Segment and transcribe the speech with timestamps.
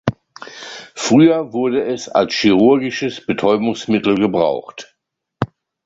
[0.95, 4.97] Früher wurde es als chirurgisches Betäubungsmittel gebraucht.